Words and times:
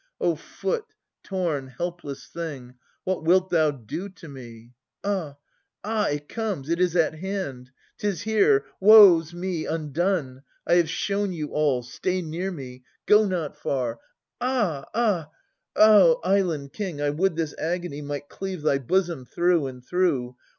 O, 0.19 0.35
foot, 0.35 0.95
torn 1.21 1.67
helpless 1.67 2.25
thing. 2.25 2.73
What 3.03 3.23
wilt 3.23 3.51
thou 3.51 3.69
do 3.69 4.09
to 4.09 4.27
me? 4.27 4.71
Ah! 5.03 5.37
ah! 5.83 6.07
It 6.09 6.27
comes. 6.27 6.69
It 6.71 6.79
is 6.81 6.95
at 6.95 7.19
hand. 7.19 7.69
'Tis 7.99 8.23
here! 8.23 8.65
Woe 8.79 9.21
's 9.21 9.31
me, 9.35 9.67
undone! 9.67 10.41
I 10.65 10.73
have 10.77 10.89
shown 10.89 11.33
you 11.33 11.49
all. 11.49 11.83
Stay 11.83 12.23
near 12.23 12.49
me. 12.51 12.83
Go 13.05 13.25
not 13.25 13.55
far. 13.55 13.99
Ah! 14.41 14.85
ah! 14.95 15.29
island 15.75 16.73
king, 16.73 16.99
I 16.99 17.11
would 17.11 17.35
this 17.35 17.53
agony 17.59 18.01
Might 18.01 18.27
cleave 18.27 18.63
thy 18.63 18.79
bosom 18.79 19.25
through 19.25 19.67
and 19.67 19.85
through 19.85 20.35